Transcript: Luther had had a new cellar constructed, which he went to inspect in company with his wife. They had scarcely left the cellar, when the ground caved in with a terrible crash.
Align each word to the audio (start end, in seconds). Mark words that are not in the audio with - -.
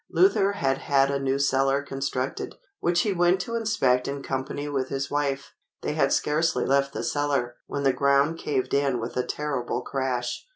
Luther 0.09 0.53
had 0.53 0.79
had 0.79 1.11
a 1.11 1.19
new 1.19 1.37
cellar 1.37 1.83
constructed, 1.83 2.55
which 2.79 3.01
he 3.01 3.13
went 3.13 3.39
to 3.41 3.53
inspect 3.53 4.07
in 4.07 4.23
company 4.23 4.67
with 4.67 4.89
his 4.89 5.11
wife. 5.11 5.53
They 5.83 5.93
had 5.93 6.11
scarcely 6.11 6.65
left 6.65 6.91
the 6.91 7.03
cellar, 7.03 7.57
when 7.67 7.83
the 7.83 7.93
ground 7.93 8.39
caved 8.39 8.73
in 8.73 8.99
with 8.99 9.15
a 9.15 9.23
terrible 9.23 9.81
crash. 9.83 10.47